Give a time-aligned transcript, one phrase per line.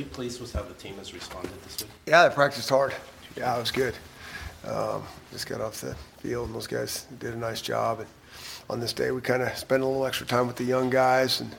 [0.00, 1.90] you pleased with how the team has responded this week?
[2.06, 2.94] Yeah, they practiced hard.
[3.36, 3.94] Yeah, it was good.
[4.66, 8.00] Um, just got off the field, and those guys did a nice job.
[8.00, 8.08] And
[8.68, 11.40] on this day, we kind of spent a little extra time with the young guys
[11.40, 11.54] and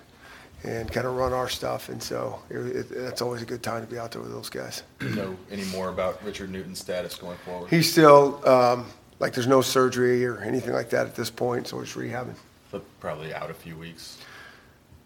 [0.64, 1.90] and kind of run our stuff.
[1.90, 4.50] And so it, it, that's always a good time to be out there with those
[4.50, 4.84] guys.
[5.02, 7.70] You know any more about Richard Newton's status going forward?
[7.70, 8.86] He's still um,
[9.20, 12.36] like there's no surgery or anything like that at this point, so he's rehabbing.
[12.72, 14.18] So probably out a few weeks.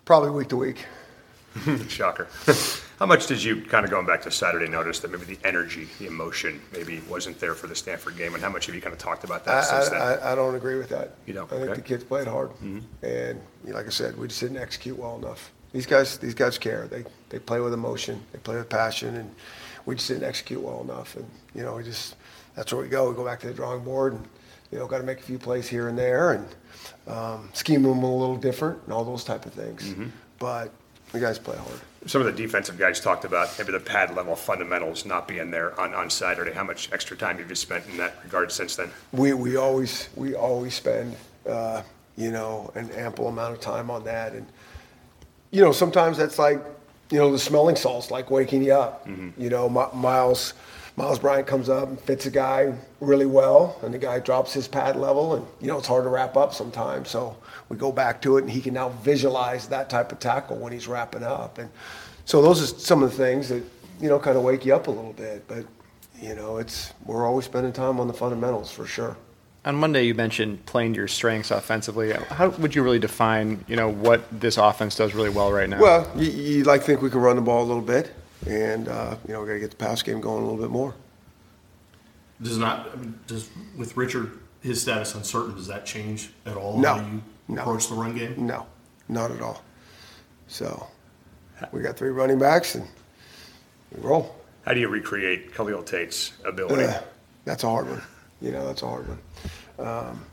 [0.04, 0.86] Probably week to week.
[1.88, 2.27] Shocker.
[3.00, 5.88] How much did you, kind of going back to Saturday, notice that maybe the energy,
[6.00, 8.34] the emotion, maybe wasn't there for the Stanford game?
[8.34, 10.02] And how much have you kind of talked about that I, since then?
[10.02, 11.16] I, I don't agree with that.
[11.26, 11.52] You don't?
[11.52, 11.82] I think Okay.
[11.82, 15.18] the kids played hard, and you know, like I said, we just didn't execute well
[15.18, 15.52] enough.
[15.73, 16.88] These guys, these guys care.
[16.88, 18.22] They they play with emotion.
[18.32, 19.30] They play with passion, and
[19.85, 21.18] we just didn't execute well enough.
[21.18, 22.16] And you know, we just
[22.55, 23.10] that's where we go.
[23.10, 24.26] We go back to the drawing board, and
[24.72, 26.48] you know, got to make a few plays here and there, and
[27.07, 29.84] um, scheme them a little different, and all those type of things.
[29.84, 30.07] Mm-hmm.
[30.40, 30.72] But
[31.16, 31.80] the guys play hard.
[32.05, 35.80] Some of the defensive guys talked about maybe the pad level fundamentals not being there
[35.80, 36.52] on, on Saturday.
[36.52, 38.91] How much extra time have you spent in that regard since then?
[39.12, 41.16] We, we always we always spend
[41.49, 41.82] uh,
[42.16, 44.46] you know an ample amount of time on that, and
[45.49, 46.60] you know sometimes that's like
[47.10, 49.07] you know the smelling salts like waking you up.
[49.07, 50.54] You know Mi- Miles
[50.98, 54.68] Miles Bryant comes up and fits a guy really well, and the guy drops his
[54.68, 57.10] pad level, and you know it's hard to wrap up sometimes.
[57.10, 57.35] So
[57.70, 60.71] we go back to it, and he can now visualize that type of tackle when
[60.71, 61.70] he's wrapping up, and
[62.26, 63.63] so those are some of the things that
[63.99, 65.66] you know kind of wake you up a little bit, but.
[66.22, 69.18] You know, it's we're always spending time on the fundamentals for sure.
[69.66, 72.13] On Monday, you mentioned playing to your strengths offensively.
[72.13, 75.81] How would you really define, you know, what this offense does really well right now?
[75.81, 78.13] Well, you, you like think we can run the ball a little bit,
[78.47, 80.69] and uh, you know we got to get the pass game going a little bit
[80.72, 80.94] more.
[82.41, 86.78] Does not, I mean, does, with Richard, his status uncertain, does that change at all?
[86.78, 86.95] No.
[86.95, 87.61] How you No.
[87.61, 88.45] approach the run game?
[88.45, 88.66] No,
[89.07, 89.63] not at all.
[90.47, 90.85] So
[91.72, 92.85] we got three running backs, and
[93.95, 94.35] we roll.
[94.66, 96.83] How do you recreate Khalil Tate's ability?
[96.83, 97.00] Uh,
[97.45, 98.01] that's a hard one.
[98.41, 99.19] You know, that's a hard one.
[99.88, 100.25] Um,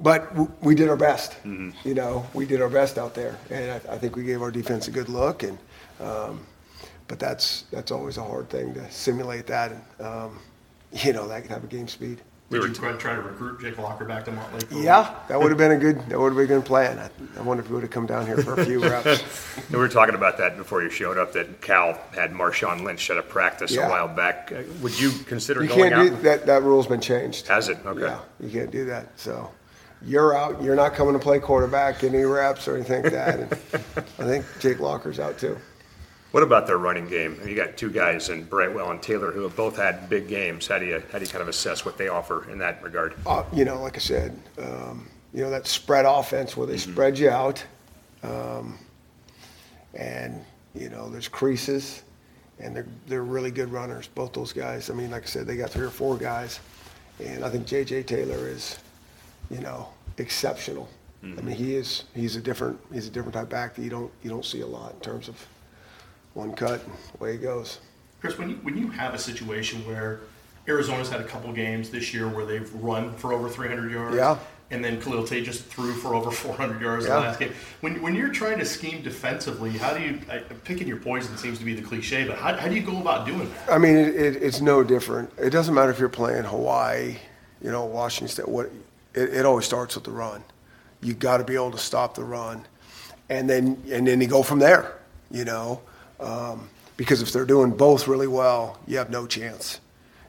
[0.00, 1.36] but w- we did our best.
[1.44, 4.50] You know, we did our best out there, and I, I think we gave our
[4.50, 5.42] defense a good look.
[5.44, 5.56] And
[6.00, 6.40] um,
[7.10, 9.72] but that's that's always a hard thing to simulate that.
[9.72, 10.38] And um,
[10.92, 12.20] you know, that type of game speed.
[12.50, 14.82] Did you try, try to recruit Jake Locker back to Montlake?
[14.82, 16.00] Yeah, that would have been a good.
[16.08, 16.98] That would have been a good plan.
[16.98, 19.22] I, I wonder if he would have come down here for a few reps.
[19.70, 23.18] We were talking about that before you showed up, that Cal had Marshawn Lynch at
[23.18, 23.86] a practice Yeah.
[23.86, 24.50] a while back.
[24.52, 26.02] Uh, Would you consider You going can't out?
[26.16, 26.46] do that.
[26.46, 27.46] That rule's been changed.
[27.46, 27.78] Has it?
[27.86, 28.00] Okay.
[28.00, 29.06] Yeah, you can't do that.
[29.16, 29.48] So
[30.02, 30.60] you're out.
[30.60, 33.38] You're not coming to play quarterback, get any reps or anything like that.
[33.38, 33.52] And
[34.18, 35.56] I think Jake Locker's out too.
[36.30, 37.40] What about their running game?
[37.44, 40.68] You got two guys in Brightwell and Taylor who have both had big games.
[40.68, 43.14] How do you how do you kind of assess what they offer in that regard?
[43.26, 47.18] Uh, you know, like I said, um, you know that spread offense where they spread
[47.18, 47.64] you out,
[48.22, 48.78] um,
[49.94, 52.04] and you know there's creases,
[52.60, 54.06] and they're they're really good runners.
[54.06, 54.88] Both those guys.
[54.88, 56.60] I mean, like I said, they got three or four guys,
[57.18, 58.04] and I think J.J.
[58.04, 58.78] Taylor is,
[59.50, 60.88] you know, exceptional.
[61.22, 64.10] I mean, he is he's a different he's a different type back that you don't
[64.22, 65.36] you don't see a lot in terms of
[66.34, 67.78] one cut and away he goes.
[68.20, 70.20] Chris, when you, when you have a situation where
[70.68, 74.36] Arizona's had a couple games this year where they've run for over 300 yards, Yeah.
[74.70, 77.14] and then Khalil Tate just threw for over 400 yards Yeah.
[77.14, 77.52] the last game.
[77.80, 81.58] When, when you're trying to scheme defensively, how do you, I, picking your poison seems
[81.58, 83.72] to be the cliche, but how, how do you go about doing that?
[83.72, 85.30] I mean, it, it, it's no different.
[85.38, 87.16] It doesn't matter if you're playing Hawaii,
[87.62, 88.48] you know, Washington State.
[88.48, 88.70] What
[89.14, 90.44] it, it always starts with the run.
[91.02, 92.66] You got to be able to stop the run,
[93.30, 94.98] and then and then you go from there.
[95.30, 95.80] You know,
[96.20, 99.80] um, because if they're doing both really well, you have no chance.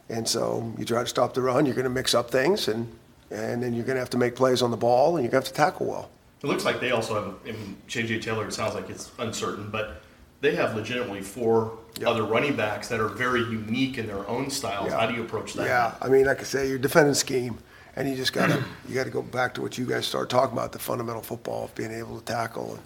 [0.08, 1.64] And so you try to stop the run.
[1.66, 2.90] You're going to mix up things, and
[3.30, 5.42] and then you're going to have to make plays on the ball, and you're going
[5.42, 6.10] to have to tackle well.
[6.42, 8.18] It looks like they also have, I mean, J.J.
[8.18, 10.02] Taylor, it sounds like it's uncertain, but
[10.42, 12.08] they have legitimately four Yep.
[12.08, 14.88] other running backs that are very unique in their own styles.
[14.90, 14.98] Yeah.
[14.98, 15.66] How do you approach that?
[15.66, 17.58] Yeah, I mean, like I say, you're defending scheme,
[17.96, 20.72] and you just gotta you gotta go back to what you guys started talking about,
[20.72, 22.72] the fundamental football of being able to tackle.
[22.72, 22.80] And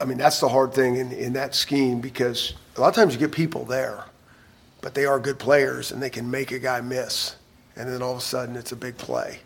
[0.00, 3.14] I mean, that's the hard thing in, in that scheme because a lot of times
[3.14, 4.04] you get people there,
[4.80, 7.36] but they are good players and they can make a guy miss,
[7.76, 9.38] and then all of a sudden it's a big play.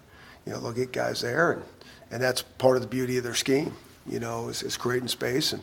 [0.47, 1.63] You know, they'll get guys there, and
[2.11, 3.75] and that's part of the beauty of their scheme.
[4.07, 5.63] You know, is, is creating space and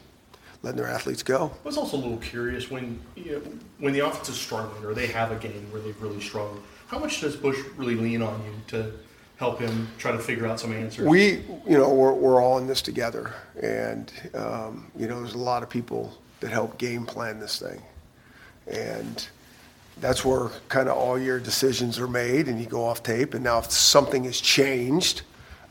[0.62, 1.52] letting their athletes go.
[1.64, 3.42] I was also a little curious when you know,
[3.80, 6.62] when the offense is struggling or they have a game where they've really struggled.
[6.88, 8.94] How much does Bush really lean on you to
[9.38, 11.08] help him try to figure out some answers?
[11.08, 13.34] We, you know, we're, we're all in this together.
[13.62, 17.82] And, um, you know, there's a lot of people that help game plan this thing.
[18.68, 19.28] And
[20.00, 23.34] that's where kind of all your decisions are made and you go off tape.
[23.34, 25.22] And now if something has changed,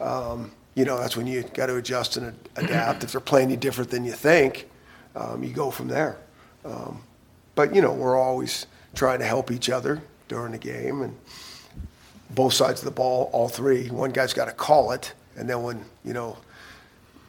[0.01, 3.05] um, you know, that's when you got to adjust and adapt.
[3.05, 4.69] if they're playing you different than you think,
[5.15, 6.19] um, you go from there.
[6.65, 7.03] Um,
[7.55, 11.17] but you know, we're always trying to help each other during the game, and
[12.35, 13.89] both sides of the ball, all three.
[13.89, 16.39] One guy's got to call it, and then when you know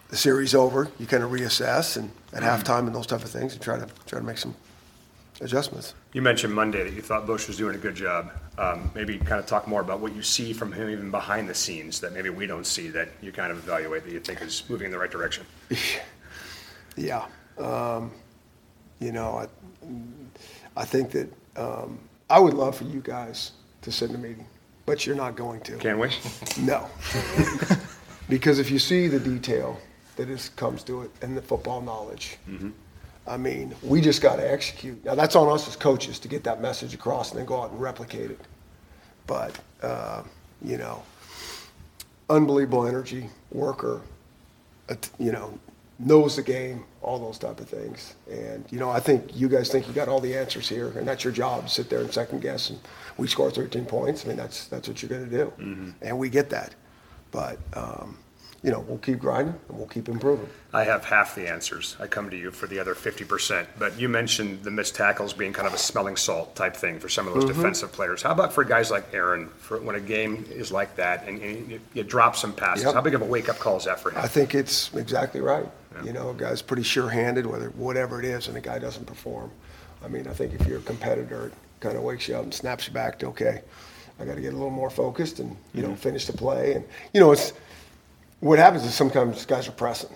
[0.09, 3.53] the series over, you kind of reassess and at halftime and those type of things,
[3.53, 4.55] and try to try to make some
[5.41, 5.93] adjustments.
[6.13, 8.31] You mentioned Monday that you thought Bush was doing a good job.
[8.57, 11.55] Um, maybe kind of talk more about what you see from him even behind the
[11.55, 14.63] scenes that maybe we don't see that you kind of evaluate that you think is
[14.69, 15.45] moving in the right direction.
[16.95, 17.25] Yeah.
[17.57, 18.11] Um,
[18.99, 23.51] you know, I, I think that um, I would love for you guys
[23.81, 24.45] to sit in a meeting,
[24.85, 25.77] but you're not going to.
[25.77, 26.09] Can we?
[26.59, 26.87] No.
[28.29, 29.79] because if you see the detail
[30.15, 32.37] that is, comes to it and the football knowledge,
[33.25, 35.03] I mean, we just got to execute.
[35.05, 37.71] Now, that's on us as coaches to get that message across and then go out
[37.71, 38.39] and replicate it.
[39.25, 40.23] But, uh,
[40.61, 41.03] you know,
[42.29, 44.01] unbelievable energy, worker,
[45.17, 45.57] you know,
[46.05, 48.15] knows the game, all those type of things.
[48.29, 51.07] And, you know, I think you guys think you got all the answers here, and
[51.07, 52.79] that's your job, sit there and second guess, and
[53.17, 54.25] we score 13 points.
[54.25, 55.93] I mean, that's, that's what you're going to do.
[56.01, 56.75] And we get that.
[57.31, 58.17] But, um,
[58.63, 60.47] you know, we'll keep grinding and we'll keep improving.
[60.71, 61.97] I have half the answers.
[61.99, 63.67] I come to you for the other 50%.
[63.77, 67.09] But you mentioned the missed tackles being kind of a smelling salt type thing for
[67.09, 68.21] some of those defensive players.
[68.21, 71.71] How about for guys like Aaron, for when a game is like that and, and
[71.71, 72.85] you, you drop some passes?
[72.85, 72.93] Yep.
[72.93, 74.19] How big of a wake up call is that for him?
[74.19, 75.67] I think it's exactly right.
[76.03, 79.51] You know, a guy's pretty sure-handed, whether whatever it is, and the guy doesn't perform.
[80.03, 82.53] I mean, I think if you're a competitor, it kind of wakes you up and
[82.53, 83.61] snaps you back to okay,
[84.19, 86.73] I got to get a little more focused and you know finish the play.
[86.73, 87.53] And you know, it's
[88.39, 90.13] what happens is sometimes guys are pressing.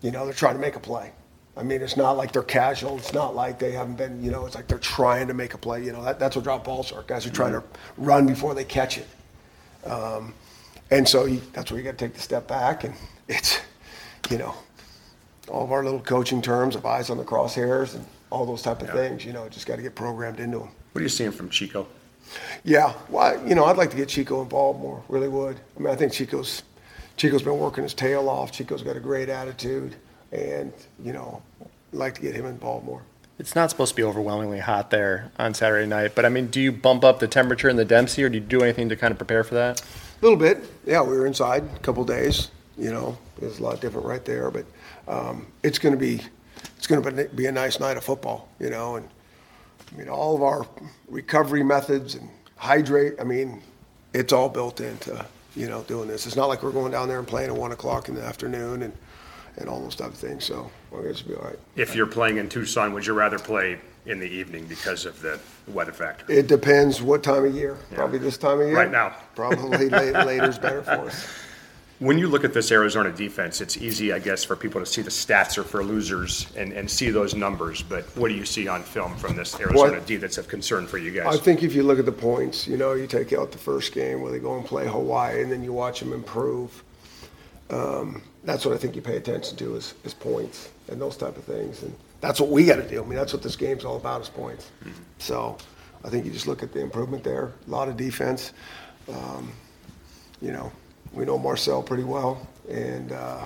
[0.00, 1.12] You know, they're trying to make a play.
[1.56, 2.98] I mean, it's not like they're casual.
[2.98, 4.22] It's not like they haven't been.
[4.22, 5.84] You know, it's like they're trying to make a play.
[5.84, 7.02] You know, that, that's what drop balls are.
[7.02, 7.64] Guys are trying to
[7.96, 9.08] run before they catch it.
[9.84, 10.34] Um,
[10.90, 12.84] and so you, that's where you got to take the step back.
[12.84, 12.94] And
[13.28, 13.60] it's,
[14.30, 14.54] you know,
[15.48, 18.82] all of our little coaching terms of eyes on the crosshairs and all those type
[18.82, 19.24] of things.
[19.24, 20.68] You know, just got to get programmed into them.
[20.92, 21.86] What are you seeing from Chico?
[22.64, 25.02] Yeah, well, you know, I'd like to get Chico involved more.
[25.08, 25.58] Really would.
[25.76, 26.62] I mean, I think Chico's
[27.16, 28.52] Chico's been working his tail off.
[28.52, 29.96] Chico's got a great attitude,
[30.32, 30.72] and
[31.02, 33.02] you know, I'd like to get him involved more.
[33.38, 36.60] It's not supposed to be overwhelmingly hot there on Saturday night, but I mean, do
[36.60, 39.12] you bump up the temperature in the Dempsey, or do you do anything to kind
[39.12, 39.80] of prepare for that?
[39.80, 39.84] A
[40.22, 41.00] little bit, yeah.
[41.00, 42.50] We were inside a couple days.
[42.76, 44.66] You know, it was a lot different right there, but
[45.06, 46.20] um, it's going to be
[46.76, 48.48] it's going to be a nice night of football.
[48.58, 49.08] You know, and
[49.92, 50.66] I mean, all of our
[51.08, 53.14] recovery methods and hydrate.
[53.20, 53.62] I mean,
[54.12, 55.24] it's all built into
[55.56, 56.26] you know doing this.
[56.26, 58.82] It's not like we're going down there and playing at one o'clock in the afternoon
[58.82, 58.92] and
[59.56, 60.44] and all those type of things.
[60.44, 61.58] So I guess it'll be all right.
[61.76, 65.40] If you're playing in Tucson, would you rather play in the evening because of the
[65.66, 66.30] weather factor?
[66.30, 67.76] It depends what time of year.
[67.94, 68.76] Probably this time of year.
[68.76, 69.16] Right now.
[69.34, 71.28] Probably later, later's better for us.
[72.00, 75.02] When you look at this Arizona defense, it's easy, I guess, for people to see
[75.02, 77.82] the stats are for losers and, and see those numbers.
[77.82, 80.86] But what do you see on film from this Arizona What- D that's of concern
[80.86, 81.34] for you guys?
[81.34, 83.92] I think if you look at the points, you know, you take out the first
[83.92, 86.84] game where they go and play Hawaii, and then you watch them improve.
[87.70, 91.36] Um, that's what I think you pay attention to is, is points and those type
[91.36, 93.02] of things, and that's what we got to do.
[93.02, 94.70] I mean, that's what this game's all about is points.
[95.18, 95.58] So,
[96.04, 97.52] I think you just look at the improvement there.
[97.66, 98.52] A lot of defense.
[99.12, 99.52] Um,
[100.40, 100.70] you know,
[101.12, 103.44] we know Marcel pretty well, and uh,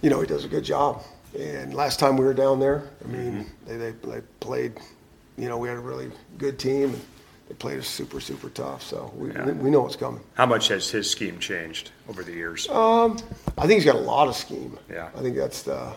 [0.00, 1.02] you know he does a good job.
[1.38, 4.74] And last time we were down there, I mean, they, they they played.
[5.38, 6.90] You know, we had a really good team.
[6.90, 7.00] And
[7.48, 8.82] they played us super super tough.
[8.82, 9.46] So we Yeah.
[9.46, 10.20] we, we know what's coming.
[10.34, 12.68] How much has his scheme changed over the years?
[12.68, 13.18] Um,
[13.56, 14.78] I think he's got a lot of scheme.
[14.90, 15.08] Yeah.
[15.16, 15.92] I think that's the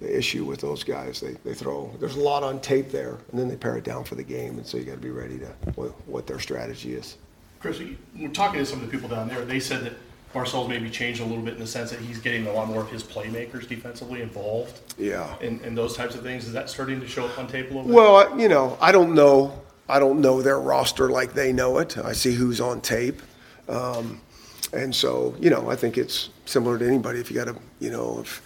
[0.00, 1.20] the issue with those guys.
[1.20, 1.90] They they throw.
[1.98, 4.58] There's a lot on tape there, and then they pare it down for the game,
[4.58, 7.16] and so you got to be ready to what, what their strategy is.
[7.60, 7.80] Chris,
[8.18, 9.44] we're talking to some of the people down there.
[9.44, 9.92] They said that
[10.34, 12.80] Marcel's maybe changed a little bit in the sense that he's getting a lot more
[12.80, 15.36] of his playmakers defensively involved Yeah.
[15.40, 16.46] in, in those types of things.
[16.46, 17.94] Is that starting to show up on tape a little bit?
[17.94, 19.60] Well, you know, I don't know.
[19.88, 21.98] I don't know their roster like they know it.
[21.98, 23.20] I see who's on tape,
[23.68, 24.20] um,
[24.72, 27.18] and so you know, I think it's similar to anybody.
[27.18, 28.40] If you got to, you know, if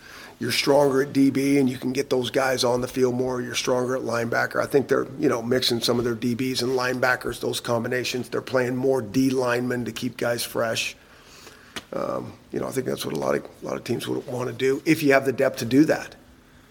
[0.44, 3.54] you're stronger at DB and you can get those guys on the field more, you're
[3.54, 4.62] stronger at linebacker.
[4.62, 8.28] I think they're, you know, mixing some of their DBs and linebackers, those combinations.
[8.28, 10.96] They're playing more D linemen to keep guys fresh.
[11.94, 14.26] Um, you know, I think that's what a lot of a lot of teams would
[14.26, 16.14] want to do if you have the depth to do that.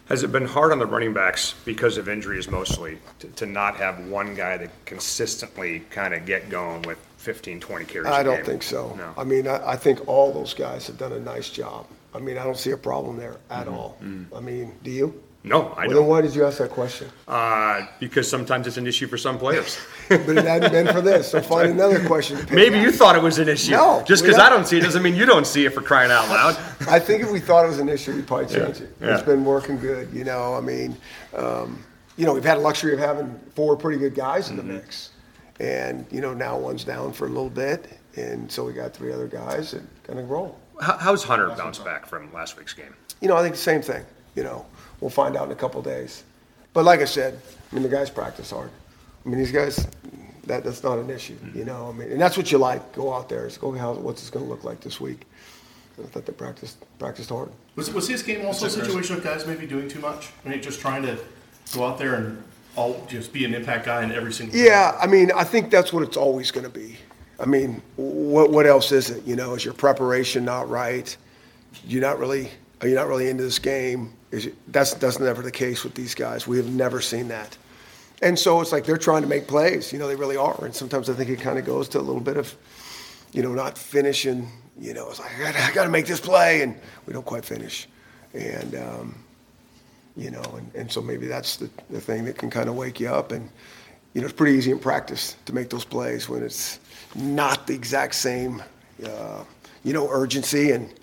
[0.10, 3.78] Has it been hard on the running backs because of injuries mostly to, to not
[3.78, 8.08] have one guy that consistently kind of get going with 15, 20 carries?
[8.08, 8.46] a I don't game?
[8.46, 8.94] think so.
[8.98, 9.14] No.
[9.18, 11.88] I mean, I, I think all those guys have done a nice job.
[12.14, 13.76] I mean, I don't see a problem there at mm-hmm.
[13.76, 13.98] all.
[14.04, 14.36] Mm-hmm.
[14.36, 15.24] I mean, do you?
[15.44, 15.80] No, Mm-hmm.
[15.80, 16.08] I well, don't.
[16.08, 17.10] why did you ask that question?
[17.28, 19.78] Uh, because sometimes it's an issue for some players.
[20.10, 22.38] but it hadn't been for this, so find another question.
[22.52, 23.72] Maybe you thought it was an issue.
[23.72, 26.12] No, Just because I don't- see it doesn't mean you don't see it for crying
[26.12, 26.58] out loud.
[26.88, 28.96] I think if we thought it was an issue, we'd probably change it.
[29.02, 29.14] yeah.
[29.16, 30.56] It's been working good, you know.
[30.56, 30.96] I mean,
[31.36, 31.84] um,
[32.16, 35.10] you know, we've had a luxury of having four pretty good guys in the mix.
[35.60, 37.88] And, you know, now one's down for a little bit.
[38.16, 40.58] And so we got three other guys that kind of roll.
[40.82, 42.94] How, how's Hunter bounced back from last week's game?
[43.22, 44.04] You know, I think the same thing.
[44.36, 44.66] You know,
[45.04, 46.24] we'll find out in a couple days.
[46.72, 48.72] But like I said, I mean, the guys practice hard.
[49.26, 49.86] I mean, these guys,
[50.46, 51.36] that, that's not an issue.
[51.36, 51.60] Mm-hmm.
[51.60, 52.94] You know, I mean, and that's what you like.
[52.94, 53.46] Go out there.
[53.46, 53.74] It's go.
[53.74, 55.28] How, what's this going to look like this week?
[56.02, 57.52] I thought they practiced practiced hard.
[57.76, 60.30] Was, was his game also a situation of guys maybe doing too much?
[60.44, 61.20] I mean, just trying to
[61.74, 62.44] go out there and
[62.76, 64.58] all just be an impact guy in every single.
[64.58, 66.98] Yeah, I mean, I think that's what it's always going to be.
[67.40, 69.24] I mean, what what else is it?
[69.26, 71.16] You know, is your preparation not right?
[71.86, 72.50] You're not really
[72.84, 74.14] are you not really into this game?
[74.68, 76.46] That's that's never the case with these guys.
[76.46, 77.58] We have never seen that.
[78.22, 79.94] And so it's like they're trying to make plays.
[79.94, 80.64] You know, they really are.
[80.66, 82.54] And sometimes I think it kind of goes to a little bit of,
[83.32, 84.50] you know, not finishing.
[84.80, 86.76] You know, it's like I got I got to make this play, and
[87.06, 87.88] we don't quite finish.
[88.34, 89.24] And um,
[90.16, 93.00] you know, and, and so maybe that's the, the thing that can kind of wake
[93.00, 93.32] you up.
[93.32, 93.50] And,
[94.14, 96.80] you know, it's pretty easy in practice to make those plays when it's
[97.16, 98.62] not the exact same,
[99.06, 99.44] uh,
[99.84, 100.94] you know, urgency and,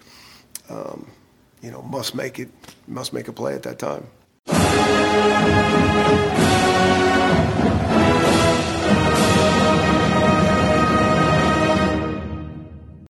[0.69, 1.07] um,
[1.63, 2.49] you know, must make it,
[2.87, 4.07] must make a play at that time.